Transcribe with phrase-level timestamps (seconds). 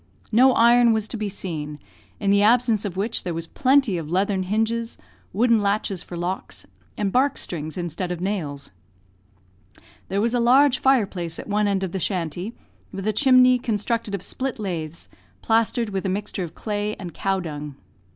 [0.31, 1.77] No iron was to be seen,
[2.19, 4.97] in the absence of which there was plenty of leathern hinges,
[5.31, 6.65] wooden latches for locks,
[6.97, 8.71] and bark strings instead of nails.
[10.07, 12.55] There was a large fireplace at one end of the shanty,
[12.91, 15.07] with a chimney, constructed of split laths,
[15.43, 17.75] plastered with a mixture of clay and cowdung.